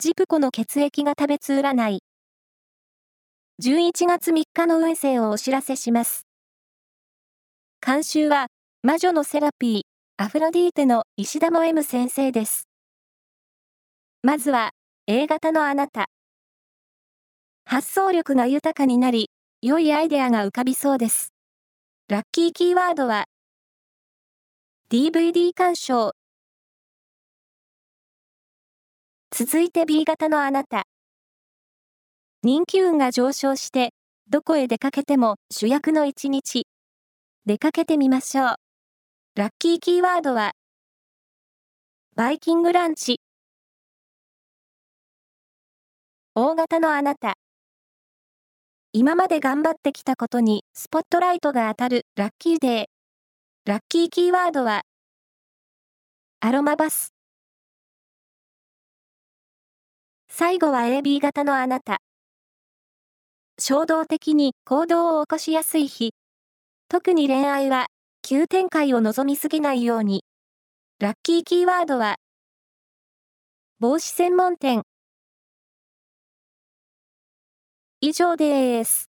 [0.00, 2.00] ジプコの血液が食べつ占い。
[3.62, 6.26] 11月3日の運勢をお知らせします。
[7.80, 8.48] 監修は、
[8.82, 9.82] 魔女のセラピー、
[10.16, 12.68] アフロディーテの石田も M 先生です。
[14.22, 14.72] まずは、
[15.06, 16.06] A 型のあなた。
[17.64, 19.30] 発想力が豊かになり、
[19.62, 21.32] 良いアイデアが浮かびそうです。
[22.08, 23.26] ラッキーキーワードは、
[24.90, 26.14] DVD 鑑賞。
[29.36, 30.84] 続いて B 型のあなた。
[32.44, 33.92] 人気運が上昇して、
[34.30, 36.68] どこへ出かけても主役の一日。
[37.44, 38.54] 出かけてみましょう。
[39.34, 40.52] ラッキーキーワードは、
[42.14, 43.18] バイキングランチ。
[46.36, 47.34] 大型のあなた。
[48.92, 52.84] 今まで頑張ってきたことにスポットライトが当たるラッキーデー。
[53.64, 54.82] ラッキーキーワードは、
[56.38, 57.13] アロマバス。
[60.36, 61.98] 最後は AB 型のあなた。
[63.56, 66.12] 衝動的に行動を起こしやすい日。
[66.88, 67.86] 特に恋愛は、
[68.20, 70.24] 急展開を望みすぎないように。
[70.98, 72.16] ラッキーキーワードは、
[73.78, 74.82] 帽子専門店。
[78.00, 79.13] 以上です。